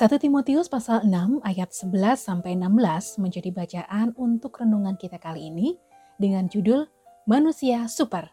[0.00, 5.76] 1 Timotius pasal 6 ayat 11 sampai 16 menjadi bacaan untuk renungan kita kali ini
[6.16, 6.88] dengan judul
[7.28, 8.32] Manusia Super.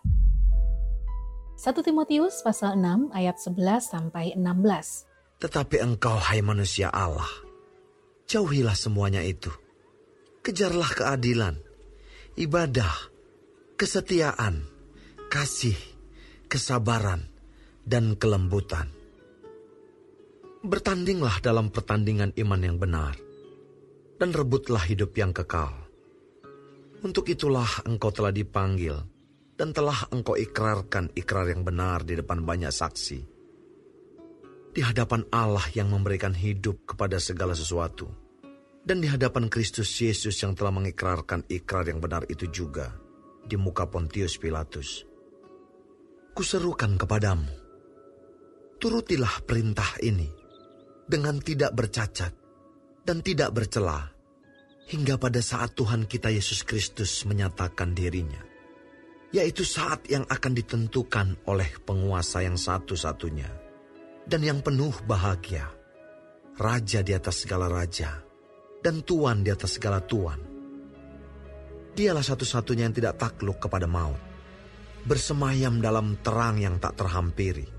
[1.59, 5.43] 1 Timotius pasal 6 ayat 11 sampai 16.
[5.43, 7.27] Tetapi engkau hai manusia Allah,
[8.31, 9.51] jauhilah semuanya itu.
[10.47, 11.59] Kejarlah keadilan,
[12.39, 13.11] ibadah,
[13.75, 14.63] kesetiaan,
[15.27, 15.75] kasih,
[16.47, 17.27] kesabaran,
[17.83, 18.96] dan kelembutan
[20.57, 23.13] Bertandinglah dalam pertandingan iman yang benar,
[24.17, 25.69] dan rebutlah hidup yang kekal.
[27.05, 28.97] Untuk itulah engkau telah dipanggil,
[29.53, 33.19] dan telah engkau ikrarkan ikrar yang benar di depan banyak saksi.
[34.73, 38.09] Di hadapan Allah yang memberikan hidup kepada segala sesuatu,
[38.81, 42.97] dan di hadapan Kristus Yesus yang telah mengikrarkan ikrar yang benar itu juga
[43.45, 45.05] di muka Pontius Pilatus.
[46.33, 47.49] Kuserukan kepadamu,
[48.81, 50.36] turutilah perintah ini
[51.07, 52.35] dengan tidak bercacat
[53.07, 54.11] dan tidak bercela,
[54.91, 58.43] hingga pada saat Tuhan kita Yesus Kristus menyatakan dirinya,
[59.31, 63.47] yaitu saat yang akan ditentukan oleh penguasa yang satu-satunya
[64.27, 65.71] dan yang penuh bahagia,
[66.59, 68.17] Raja di atas segala raja,
[68.83, 70.41] dan Tuan di atas segala Tuan.
[71.93, 74.19] Dialah satu-satunya yang tidak takluk kepada maut,
[75.07, 77.76] bersemayam dalam terang yang tak terhampiri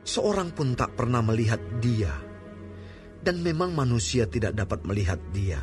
[0.00, 2.10] Seorang pun tak pernah melihat dia,
[3.20, 5.60] dan memang manusia tidak dapat melihat dia.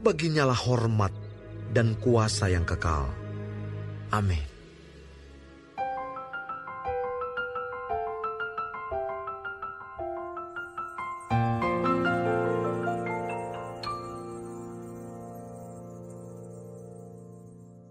[0.00, 1.12] Baginyalah hormat
[1.76, 3.10] dan kuasa yang kekal.
[4.14, 4.40] Amin.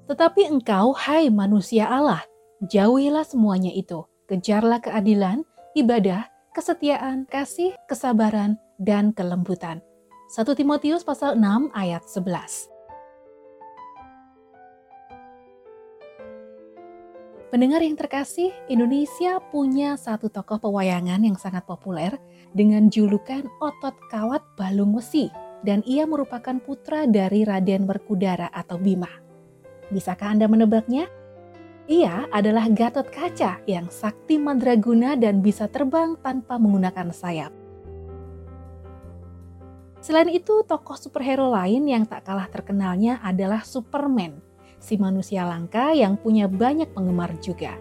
[0.10, 2.26] Tetapi engkau, hai manusia Allah,
[2.66, 5.42] jauhilah semuanya itu Kejarlah keadilan,
[5.74, 9.82] ibadah, kesetiaan, kasih, kesabaran, dan kelembutan.
[10.30, 12.70] 1 Timotius pasal 6 ayat 11.
[17.50, 22.14] Pendengar yang terkasih, Indonesia punya satu tokoh pewayangan yang sangat populer
[22.54, 25.34] dengan julukan Otot Kawat Balung Wesi
[25.66, 29.10] dan ia merupakan putra dari Raden Werkudara atau Bima.
[29.90, 31.10] Bisakah Anda menebaknya?
[31.90, 37.50] Ia adalah Gatot Kaca yang sakti mandraguna dan bisa terbang tanpa menggunakan sayap.
[39.98, 44.38] Selain itu, tokoh superhero lain yang tak kalah terkenalnya adalah Superman,
[44.78, 47.74] si manusia langka yang punya banyak penggemar juga.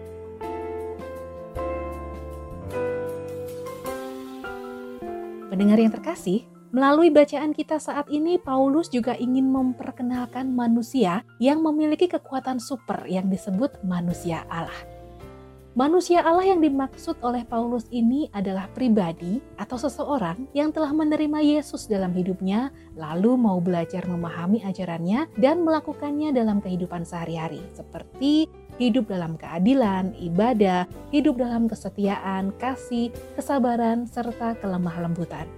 [5.53, 12.05] Pendengar yang terkasih, Melalui bacaan kita saat ini, Paulus juga ingin memperkenalkan manusia yang memiliki
[12.05, 14.77] kekuatan super yang disebut manusia Allah.
[15.73, 21.89] Manusia Allah yang dimaksud oleh Paulus ini adalah pribadi atau seseorang yang telah menerima Yesus
[21.89, 28.45] dalam hidupnya, lalu mau belajar memahami ajarannya dan melakukannya dalam kehidupan sehari-hari, seperti
[28.77, 35.49] hidup dalam keadilan, ibadah, hidup dalam kesetiaan, kasih, kesabaran, serta kelemah lembutan.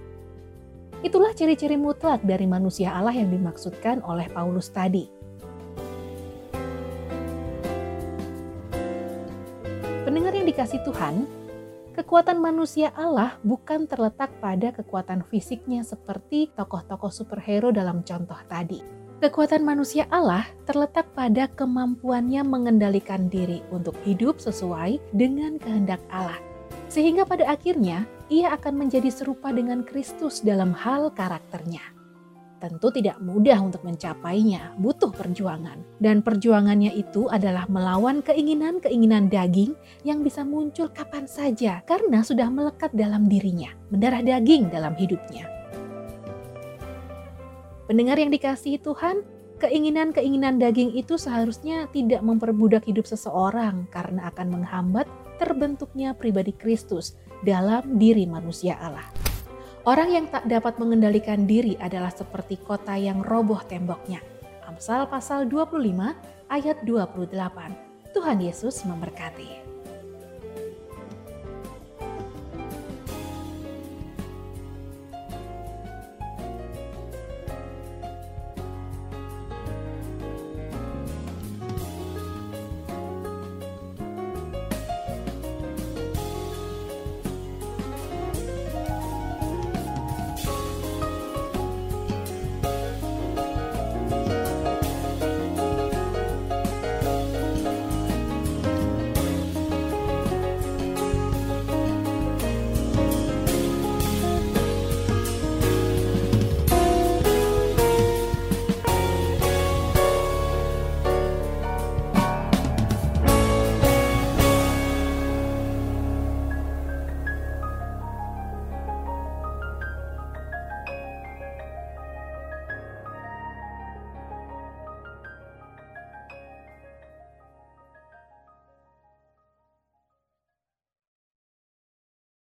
[1.02, 5.10] Itulah ciri-ciri mutlak dari manusia Allah yang dimaksudkan oleh Paulus tadi.
[10.06, 11.26] Pendengar yang dikasih Tuhan,
[11.98, 18.78] kekuatan manusia Allah bukan terletak pada kekuatan fisiknya seperti tokoh-tokoh superhero dalam contoh tadi.
[19.18, 26.51] Kekuatan manusia Allah terletak pada kemampuannya mengendalikan diri untuk hidup sesuai dengan kehendak Allah
[26.92, 32.02] sehingga pada akhirnya ia akan menjadi serupa dengan Kristus dalam hal karakternya.
[32.62, 35.82] Tentu tidak mudah untuk mencapainya, butuh perjuangan.
[35.98, 39.74] Dan perjuangannya itu adalah melawan keinginan-keinginan daging
[40.06, 45.50] yang bisa muncul kapan saja karena sudah melekat dalam dirinya, mendarah daging dalam hidupnya.
[47.90, 49.26] Pendengar yang dikasihi Tuhan,
[49.58, 57.98] keinginan-keinginan daging itu seharusnya tidak memperbudak hidup seseorang karena akan menghambat terbentuknya pribadi Kristus dalam
[58.00, 59.06] diri manusia Allah.
[59.82, 64.22] Orang yang tak dapat mengendalikan diri adalah seperti kota yang roboh temboknya.
[64.62, 66.14] Amsal pasal 25
[66.46, 68.14] ayat 28.
[68.14, 69.81] Tuhan Yesus memberkati.